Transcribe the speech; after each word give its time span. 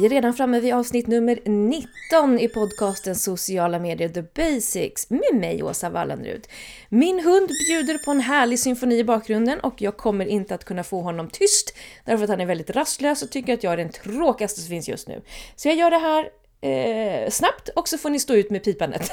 Vi 0.00 0.06
är 0.06 0.10
redan 0.10 0.34
framme 0.34 0.60
vid 0.60 0.74
avsnitt 0.74 1.06
nummer 1.06 1.38
19 1.44 2.38
i 2.38 2.48
podcasten 2.48 3.16
Sociala 3.16 3.78
medier 3.78 4.08
The 4.08 4.22
Basics 4.22 5.10
med 5.10 5.34
mig 5.34 5.62
Åsa 5.62 5.90
Wallenrud. 5.90 6.46
Min 6.88 7.20
hund 7.20 7.48
bjuder 7.68 7.98
på 7.98 8.10
en 8.10 8.20
härlig 8.20 8.58
symfoni 8.58 8.98
i 8.98 9.04
bakgrunden 9.04 9.60
och 9.60 9.82
jag 9.82 9.96
kommer 9.96 10.26
inte 10.26 10.54
att 10.54 10.64
kunna 10.64 10.84
få 10.84 11.00
honom 11.00 11.28
tyst 11.30 11.76
därför 12.04 12.24
att 12.24 12.30
han 12.30 12.40
är 12.40 12.46
väldigt 12.46 12.70
rastlös 12.70 13.22
och 13.22 13.30
tycker 13.30 13.54
att 13.54 13.64
jag 13.64 13.72
är 13.72 13.76
den 13.76 13.88
tråkigaste 13.88 14.60
som 14.60 14.68
finns 14.68 14.88
just 14.88 15.08
nu. 15.08 15.22
Så 15.56 15.68
jag 15.68 15.76
gör 15.76 15.90
det 15.90 15.98
här 15.98 16.30
eh, 16.60 17.30
snabbt 17.30 17.68
och 17.68 17.88
så 17.88 17.98
får 17.98 18.10
ni 18.10 18.18
stå 18.18 18.34
ut 18.34 18.50
med 18.50 18.64
pipandet. 18.64 19.10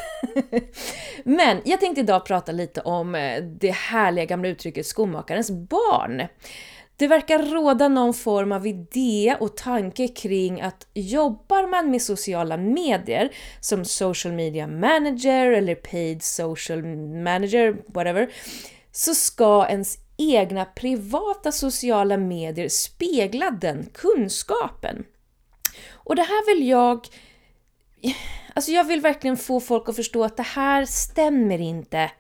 Men 1.24 1.62
jag 1.66 1.80
tänkte 1.80 2.02
idag 2.02 2.26
prata 2.26 2.52
lite 2.52 2.82
om 2.82 3.16
eh, 3.16 3.44
det 3.44 3.72
härliga 3.72 4.26
gamla 4.26 4.48
uttrycket 4.48 4.86
skomakarens 4.86 5.52
barn. 5.52 6.28
Det 6.98 7.08
verkar 7.08 7.40
råda 7.40 7.88
någon 7.88 8.14
form 8.14 8.52
av 8.52 8.68
idé 8.68 9.38
och 9.40 9.58
tanke 9.58 10.08
kring 10.08 10.62
att 10.62 10.88
jobbar 10.94 11.68
man 11.68 11.92
med 11.92 12.02
sociala 12.02 12.58
medier 12.58 13.30
som 13.60 13.86
social 13.86 14.34
media 14.34 14.68
manager 14.68 15.52
eller 15.52 15.76
paid 15.76 16.24
social 16.24 16.84
manager, 17.24 17.78
whatever, 17.88 18.32
så 18.92 19.16
ska 19.16 19.68
ens 19.70 19.98
egna 20.18 20.66
privata 20.66 21.52
sociala 21.52 22.18
medier 22.18 22.70
spegla 22.70 23.52
den 23.52 23.90
kunskapen. 23.94 25.06
Och 25.92 26.16
det 26.16 26.22
här 26.22 26.56
vill 26.56 26.68
jag 26.68 27.08
Alltså 28.54 28.72
jag 28.72 28.84
vill 28.84 29.02
verkligen 29.02 29.38
få 29.38 29.60
folk 29.60 29.90
att 29.90 29.96
förstå 29.96 30.24
att 30.24 30.38
det 30.38 30.44
här 30.44 30.86
stämmer 30.86 31.62
inte. 31.62 32.12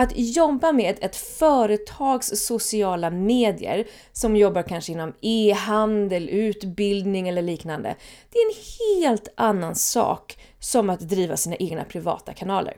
Att 0.00 0.12
jobba 0.14 0.72
med 0.72 0.98
ett 1.00 1.16
företags 1.16 2.46
sociala 2.46 3.10
medier 3.10 3.86
som 4.12 4.36
jobbar 4.36 4.62
kanske 4.62 4.92
inom 4.92 5.14
e-handel, 5.20 6.28
utbildning 6.28 7.28
eller 7.28 7.42
liknande. 7.42 7.96
Det 8.30 8.38
är 8.38 8.46
en 8.46 8.56
helt 9.02 9.28
annan 9.34 9.74
sak 9.74 10.38
som 10.60 10.90
att 10.90 11.00
driva 11.00 11.36
sina 11.36 11.56
egna 11.56 11.84
privata 11.84 12.32
kanaler. 12.32 12.76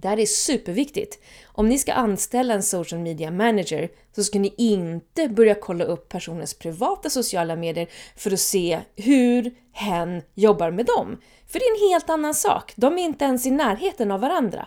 Det 0.00 0.08
här 0.08 0.18
är 0.18 0.26
superviktigt. 0.26 1.18
Om 1.46 1.68
ni 1.68 1.78
ska 1.78 1.92
anställa 1.92 2.54
en 2.54 2.62
social 2.62 3.00
media 3.00 3.30
manager 3.30 3.88
så 4.14 4.24
ska 4.24 4.38
ni 4.38 4.54
inte 4.58 5.28
börja 5.28 5.54
kolla 5.54 5.84
upp 5.84 6.08
personens 6.08 6.54
privata 6.54 7.10
sociala 7.10 7.56
medier 7.56 7.88
för 8.16 8.30
att 8.30 8.40
se 8.40 8.80
hur 8.96 9.54
hen 9.72 10.22
jobbar 10.34 10.70
med 10.70 10.86
dem. 10.86 11.20
För 11.46 11.58
det 11.58 11.64
är 11.64 11.84
en 11.84 11.92
helt 11.92 12.10
annan 12.10 12.34
sak. 12.34 12.72
De 12.76 12.98
är 12.98 13.02
inte 13.02 13.24
ens 13.24 13.46
i 13.46 13.50
närheten 13.50 14.10
av 14.10 14.20
varandra. 14.20 14.66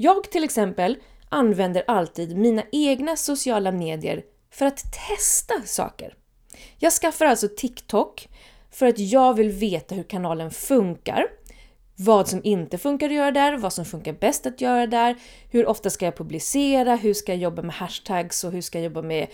Jag 0.00 0.30
till 0.30 0.44
exempel 0.44 0.96
använder 1.28 1.84
alltid 1.86 2.36
mina 2.36 2.62
egna 2.72 3.16
sociala 3.16 3.72
medier 3.72 4.22
för 4.50 4.66
att 4.66 4.84
testa 5.08 5.54
saker. 5.64 6.14
Jag 6.78 6.92
skaffar 6.92 7.26
alltså 7.26 7.48
TikTok 7.56 8.28
för 8.70 8.86
att 8.86 8.98
jag 8.98 9.34
vill 9.34 9.50
veta 9.50 9.94
hur 9.94 10.02
kanalen 10.02 10.50
funkar, 10.50 11.26
vad 11.96 12.28
som 12.28 12.40
inte 12.44 12.78
funkar 12.78 13.06
att 13.06 13.14
göra 13.14 13.30
där, 13.30 13.56
vad 13.56 13.72
som 13.72 13.84
funkar 13.84 14.12
bäst 14.12 14.46
att 14.46 14.60
göra 14.60 14.86
där, 14.86 15.16
hur 15.50 15.66
ofta 15.66 15.90
ska 15.90 16.04
jag 16.04 16.16
publicera, 16.16 16.96
hur 16.96 17.14
ska 17.14 17.32
jag 17.32 17.40
jobba 17.42 17.62
med 17.62 17.74
hashtags 17.74 18.44
och 18.44 18.52
hur 18.52 18.60
ska 18.60 18.78
jag 18.78 18.84
jobba 18.84 19.02
med, 19.02 19.26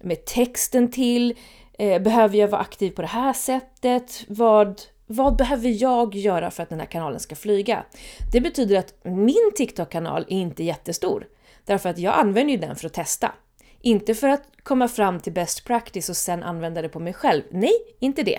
med 0.00 0.24
texten 0.24 0.90
till, 0.90 1.34
eh, 1.78 2.02
behöver 2.02 2.38
jag 2.38 2.48
vara 2.48 2.60
aktiv 2.60 2.90
på 2.90 3.02
det 3.02 3.08
här 3.08 3.32
sättet, 3.32 4.24
vad 4.28 4.82
vad 5.12 5.36
behöver 5.36 5.82
jag 5.82 6.14
göra 6.14 6.50
för 6.50 6.62
att 6.62 6.68
den 6.68 6.80
här 6.80 6.86
kanalen 6.86 7.20
ska 7.20 7.34
flyga? 7.34 7.84
Det 8.32 8.40
betyder 8.40 8.78
att 8.78 8.94
min 9.02 9.52
TikTok-kanal 9.56 10.22
är 10.28 10.36
inte 10.36 10.64
jättestor, 10.64 11.26
därför 11.64 11.88
att 11.88 11.98
jag 11.98 12.14
använder 12.14 12.52
ju 12.52 12.60
den 12.60 12.76
för 12.76 12.86
att 12.86 12.92
testa. 12.92 13.32
Inte 13.80 14.14
för 14.14 14.28
att 14.28 14.42
komma 14.62 14.88
fram 14.88 15.20
till 15.20 15.32
best 15.32 15.64
practice 15.64 16.08
och 16.08 16.16
sen 16.16 16.42
använda 16.42 16.82
det 16.82 16.88
på 16.88 16.98
mig 17.00 17.12
själv. 17.12 17.42
Nej, 17.50 17.72
inte 17.98 18.22
det. 18.22 18.38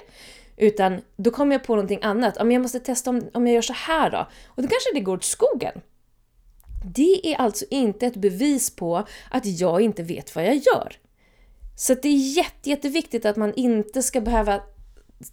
Utan 0.57 1.01
då 1.15 1.31
kommer 1.31 1.55
jag 1.55 1.63
på 1.63 1.75
någonting 1.75 1.99
annat. 2.01 2.37
Om 2.37 2.51
jag 2.51 2.61
måste 2.61 2.79
testa 2.79 3.09
om, 3.09 3.29
om 3.33 3.47
jag 3.47 3.53
gör 3.53 3.61
så 3.61 3.73
här 3.73 4.11
då? 4.11 4.27
Och 4.47 4.61
då 4.61 4.67
kanske 4.67 4.89
det 4.93 4.99
går 4.99 5.17
åt 5.17 5.23
skogen. 5.23 5.81
Det 6.95 7.33
är 7.33 7.35
alltså 7.35 7.65
inte 7.69 8.07
ett 8.07 8.15
bevis 8.15 8.75
på 8.75 9.07
att 9.31 9.45
jag 9.45 9.81
inte 9.81 10.03
vet 10.03 10.35
vad 10.35 10.45
jag 10.45 10.55
gör. 10.55 10.97
Så 11.77 11.93
det 11.93 12.07
är 12.07 12.37
jätte, 12.37 12.69
jätteviktigt 12.69 13.25
att 13.25 13.35
man 13.35 13.53
inte 13.53 14.03
ska 14.03 14.21
behöva 14.21 14.61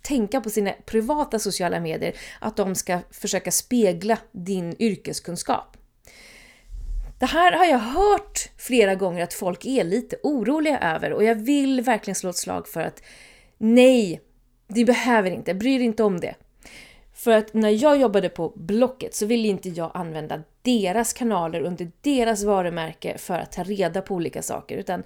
tänka 0.03 0.41
på 0.41 0.51
sina 0.51 0.73
privata 0.87 1.39
sociala 1.39 1.81
medier, 1.81 2.17
att 2.41 2.57
de 2.57 2.75
ska 2.75 2.99
försöka 3.11 3.51
spegla 3.51 4.19
din 4.33 4.77
yrkeskunskap. 4.79 5.77
Det 7.19 7.27
här 7.27 7.53
har 7.53 7.65
jag 7.65 7.79
hört 7.79 8.51
flera 8.57 8.95
gånger 8.95 9.23
att 9.23 9.35
folk 9.35 9.65
är 9.65 9.85
lite 9.85 10.17
oroliga 10.23 10.79
över 10.79 11.13
och 11.13 11.25
jag 11.25 11.35
vill 11.35 11.81
verkligen 11.81 12.15
slå 12.15 12.31
ett 12.31 12.37
slag 12.37 12.69
för 12.69 12.81
att 12.81 13.03
nej, 13.59 14.21
ni 14.67 14.85
behöver 14.85 15.31
inte, 15.31 15.55
bry 15.55 15.75
er 15.75 15.81
inte 15.81 16.03
om 16.03 16.21
det. 16.21 16.35
För 17.15 17.33
att 17.33 17.55
när 17.55 17.71
jag 17.71 18.01
jobbade 18.01 18.29
på 18.29 18.53
Blocket 18.57 19.15
så 19.15 19.27
ville 19.27 19.49
inte 19.49 19.69
jag 19.69 19.91
använda 19.95 20.43
deras 20.63 21.13
kanaler 21.13 21.61
under 21.61 21.91
deras 22.01 22.45
varumärke 22.45 23.19
för 23.19 23.39
att 23.39 23.53
ta 23.53 23.63
reda 23.63 24.03
på 24.03 24.15
olika 24.15 24.43
saker, 24.43 24.77
utan 24.77 25.03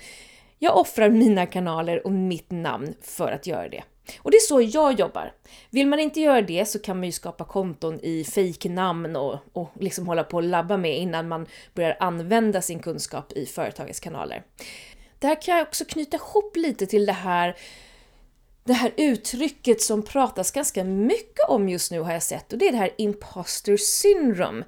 jag 0.59 0.76
offrar 0.76 1.10
mina 1.10 1.47
kanaler 1.47 2.06
och 2.06 2.12
mitt 2.12 2.50
namn 2.50 2.94
för 3.03 3.32
att 3.32 3.47
göra 3.47 3.69
det. 3.69 3.82
Och 4.18 4.30
det 4.30 4.36
är 4.36 4.46
så 4.46 4.60
jag 4.60 5.00
jobbar. 5.00 5.32
Vill 5.70 5.86
man 5.86 6.00
inte 6.00 6.20
göra 6.20 6.42
det 6.42 6.68
så 6.68 6.78
kan 6.78 6.96
man 6.96 7.06
ju 7.06 7.12
skapa 7.12 7.44
konton 7.44 8.00
i 8.02 8.24
fejknamn 8.24 9.16
och, 9.16 9.38
och 9.52 9.70
liksom 9.80 10.06
hålla 10.06 10.24
på 10.24 10.36
och 10.36 10.42
labba 10.42 10.76
med 10.76 10.98
innan 10.98 11.28
man 11.28 11.46
börjar 11.74 11.96
använda 12.00 12.62
sin 12.62 12.78
kunskap 12.78 13.32
i 13.32 13.46
företagets 13.46 14.00
kanaler. 14.00 14.42
Det 15.18 15.26
här 15.26 15.42
kan 15.42 15.56
jag 15.56 15.66
också 15.66 15.84
knyta 15.84 16.16
ihop 16.16 16.56
lite 16.56 16.86
till 16.86 17.06
det 17.06 17.12
här 17.12 17.56
det 18.64 18.72
här 18.72 18.92
uttrycket 18.96 19.80
som 19.80 20.02
pratas 20.02 20.50
ganska 20.50 20.84
mycket 20.84 21.48
om 21.48 21.68
just 21.68 21.91
nu 21.91 22.00
har 22.00 22.12
jag 22.12 22.22
sett 22.22 22.52
och 22.52 22.58
det 22.58 22.68
är 22.68 22.72
det 22.72 22.78
här 22.78 22.94
imposter 22.98 23.76
syndrome. 23.76 24.64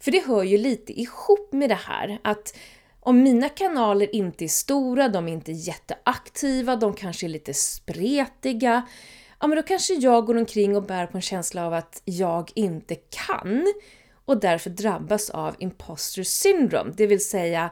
För 0.00 0.10
det 0.10 0.26
hör 0.26 0.42
ju 0.42 0.58
lite 0.58 1.00
ihop 1.00 1.52
med 1.52 1.70
det 1.70 1.74
här 1.74 2.18
att 2.22 2.56
om 3.04 3.22
mina 3.22 3.48
kanaler 3.48 4.14
inte 4.14 4.44
är 4.44 4.48
stora, 4.48 5.08
de 5.08 5.28
är 5.28 5.32
inte 5.32 5.52
jätteaktiva, 5.52 6.76
de 6.76 6.94
kanske 6.94 7.26
är 7.26 7.28
lite 7.28 7.54
spretiga, 7.54 8.88
ja 9.40 9.46
men 9.46 9.56
då 9.56 9.62
kanske 9.62 9.94
jag 9.94 10.26
går 10.26 10.36
omkring 10.36 10.76
och 10.76 10.82
bär 10.82 11.06
på 11.06 11.18
en 11.18 11.22
känsla 11.22 11.66
av 11.66 11.74
att 11.74 12.02
jag 12.04 12.50
inte 12.54 12.94
kan 12.94 13.74
och 14.24 14.40
därför 14.40 14.70
drabbas 14.70 15.30
av 15.30 15.56
imposter 15.58 16.22
syndrome, 16.22 16.92
det 16.96 17.06
vill 17.06 17.24
säga 17.24 17.70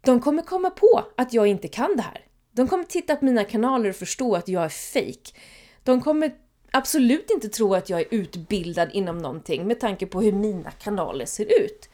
de 0.00 0.20
kommer 0.20 0.42
komma 0.42 0.70
på 0.70 1.04
att 1.16 1.32
jag 1.32 1.46
inte 1.46 1.68
kan 1.68 1.96
det 1.96 2.02
här. 2.02 2.24
De 2.52 2.68
kommer 2.68 2.84
titta 2.84 3.16
på 3.16 3.24
mina 3.24 3.44
kanaler 3.44 3.90
och 3.90 3.96
förstå 3.96 4.36
att 4.36 4.48
jag 4.48 4.64
är 4.64 4.68
fake. 4.68 5.40
De 5.84 6.00
kommer 6.00 6.32
absolut 6.70 7.30
inte 7.30 7.48
tro 7.48 7.74
att 7.74 7.90
jag 7.90 8.00
är 8.00 8.06
utbildad 8.10 8.88
inom 8.92 9.18
någonting 9.18 9.66
med 9.66 9.80
tanke 9.80 10.06
på 10.06 10.20
hur 10.20 10.32
mina 10.32 10.70
kanaler 10.70 11.26
ser 11.26 11.62
ut. 11.62 11.88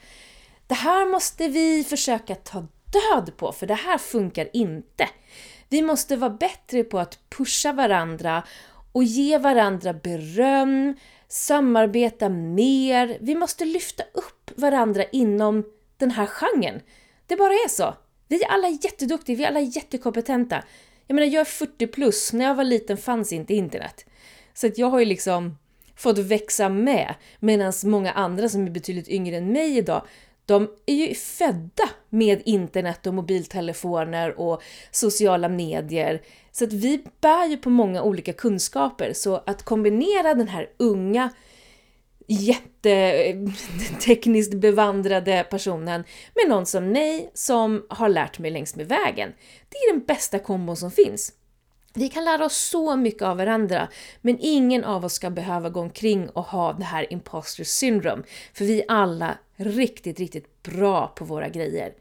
Det 0.67 0.75
här 0.75 1.11
måste 1.11 1.47
vi 1.47 1.83
försöka 1.83 2.35
ta 2.35 2.67
död 2.91 3.37
på, 3.37 3.51
för 3.51 3.67
det 3.67 3.73
här 3.73 3.97
funkar 3.97 4.49
inte. 4.53 5.09
Vi 5.69 5.81
måste 5.81 6.15
vara 6.15 6.29
bättre 6.29 6.83
på 6.83 6.99
att 6.99 7.19
pusha 7.29 7.73
varandra 7.73 8.43
och 8.91 9.03
ge 9.03 9.37
varandra 9.37 9.93
beröm, 9.93 10.95
samarbeta 11.27 12.29
mer. 12.29 13.17
Vi 13.21 13.35
måste 13.35 13.65
lyfta 13.65 14.03
upp 14.13 14.51
varandra 14.55 15.03
inom 15.03 15.65
den 15.97 16.11
här 16.11 16.25
genren. 16.25 16.81
Det 17.27 17.35
bara 17.35 17.53
är 17.53 17.69
så. 17.69 17.93
Vi 18.27 18.43
är 18.43 18.47
alla 18.47 18.69
jätteduktiga, 18.69 19.35
vi 19.35 19.43
är 19.43 19.47
alla 19.47 19.59
jättekompetenta. 19.59 20.63
Jag 21.07 21.15
menar, 21.15 21.27
jag 21.27 21.41
är 21.41 21.45
40 21.45 21.87
plus, 21.87 22.33
när 22.33 22.45
jag 22.45 22.55
var 22.55 22.63
liten 22.63 22.97
fanns 22.97 23.33
inte 23.33 23.53
internet. 23.53 24.05
Så 24.53 24.67
att 24.67 24.77
jag 24.77 24.89
har 24.89 24.99
ju 24.99 25.05
liksom 25.05 25.57
fått 25.95 26.17
växa 26.17 26.69
med, 26.69 27.15
medan 27.39 27.73
många 27.83 28.11
andra 28.11 28.49
som 28.49 28.65
är 28.65 28.69
betydligt 28.69 29.07
yngre 29.07 29.37
än 29.37 29.51
mig 29.51 29.77
idag, 29.77 30.07
de 30.47 30.69
är 30.85 30.95
ju 30.95 31.15
födda 31.15 31.89
med 32.09 32.41
internet 32.45 33.07
och 33.07 33.13
mobiltelefoner 33.13 34.39
och 34.39 34.61
sociala 34.91 35.49
medier. 35.49 36.21
Så 36.51 36.63
att 36.63 36.73
vi 36.73 37.03
bär 37.21 37.45
ju 37.45 37.57
på 37.57 37.69
många 37.69 38.03
olika 38.03 38.33
kunskaper. 38.33 39.13
Så 39.13 39.43
att 39.45 39.63
kombinera 39.63 40.33
den 40.33 40.47
här 40.47 40.69
unga, 40.77 41.29
jättetekniskt 42.27 44.53
bevandrade 44.53 45.45
personen 45.49 46.03
med 46.35 46.49
någon 46.49 46.65
som 46.65 46.91
mig, 46.91 47.31
som 47.33 47.85
har 47.89 48.09
lärt 48.09 48.39
mig 48.39 48.51
längs 48.51 48.75
med 48.75 48.87
vägen. 48.87 49.33
Det 49.69 49.77
är 49.77 49.93
den 49.93 50.05
bästa 50.05 50.39
kombon 50.39 50.77
som 50.77 50.91
finns. 50.91 51.33
Vi 51.97 52.09
kan 52.09 52.25
lära 52.25 52.45
oss 52.45 52.57
så 52.57 52.95
mycket 52.95 53.21
av 53.21 53.37
varandra, 53.37 53.87
men 54.21 54.37
ingen 54.41 54.83
av 54.83 55.05
oss 55.05 55.13
ska 55.13 55.29
behöva 55.29 55.69
gå 55.69 55.79
omkring 55.79 56.29
och 56.29 56.43
ha 56.43 56.73
det 56.73 56.83
här 56.83 57.13
imposter 57.13 57.63
syndrome, 57.63 58.23
för 58.53 58.65
vi 58.65 58.81
är 58.81 58.85
alla 58.87 59.37
riktigt, 59.55 60.19
riktigt 60.19 60.63
bra 60.63 61.07
på 61.07 61.25
våra 61.25 61.49
grejer. 61.49 61.93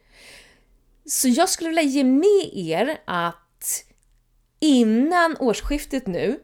Så 1.06 1.28
jag 1.28 1.48
skulle 1.48 1.68
vilja 1.68 1.82
ge 1.82 2.04
med 2.04 2.50
er 2.52 2.98
att 3.04 3.84
innan 4.60 5.36
årsskiftet 5.40 6.06
nu 6.06 6.40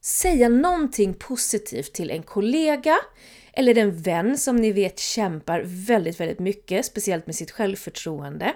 säga 0.00 0.48
någonting 0.48 1.14
positivt 1.14 1.92
till 1.92 2.10
en 2.10 2.22
kollega 2.22 2.98
eller 3.52 3.78
en 3.78 4.02
vän 4.02 4.38
som 4.38 4.56
ni 4.56 4.72
vet 4.72 4.98
kämpar 4.98 5.62
väldigt, 5.64 6.20
väldigt 6.20 6.38
mycket, 6.38 6.86
speciellt 6.86 7.26
med 7.26 7.34
sitt 7.34 7.50
självförtroende. 7.50 8.54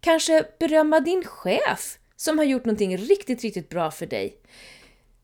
Kanske 0.00 0.44
berömma 0.58 1.00
din 1.00 1.24
chef 1.24 1.96
som 2.20 2.38
har 2.38 2.44
gjort 2.44 2.64
någonting 2.64 2.96
riktigt, 2.96 3.42
riktigt 3.42 3.68
bra 3.68 3.90
för 3.90 4.06
dig. 4.06 4.36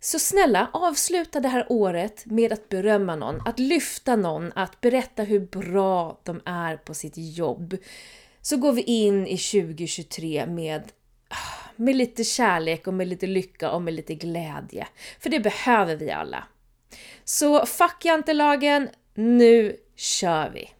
Så 0.01 0.19
snälla, 0.19 0.71
avsluta 0.73 1.41
det 1.41 1.49
här 1.49 1.67
året 1.69 2.27
med 2.27 2.53
att 2.53 2.69
berömma 2.69 3.17
någon, 3.17 3.41
att 3.47 3.59
lyfta 3.59 4.17
någon, 4.17 4.53
att 4.55 4.81
berätta 4.81 5.23
hur 5.23 5.41
bra 5.41 6.21
de 6.25 6.41
är 6.45 6.77
på 6.77 6.95
sitt 6.95 7.15
jobb. 7.17 7.77
Så 8.41 8.57
går 8.57 8.73
vi 8.73 8.83
in 8.83 9.27
i 9.27 9.39
2023 9.39 10.47
med, 10.47 10.83
ah, 11.29 11.71
med 11.77 11.97
lite 11.97 12.25
kärlek 12.25 12.87
och 12.87 12.95
med 12.95 13.09
lite 13.09 13.27
lycka 13.27 13.71
och 13.71 13.83
med 13.83 13.95
lite 13.95 14.15
glädje. 14.15 14.87
För 15.21 15.31
det 15.31 15.41
behöver 15.41 15.97
vi 15.97 16.11
alla. 16.11 16.45
Så 17.25 17.67
fuck 17.67 18.05
jantelagen, 18.05 18.89
nu 19.15 19.77
kör 19.97 20.51
vi! 20.51 20.76